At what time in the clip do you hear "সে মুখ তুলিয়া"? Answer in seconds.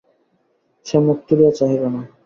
0.85-1.51